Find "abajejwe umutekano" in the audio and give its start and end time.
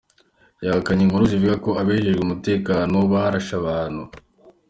1.81-2.97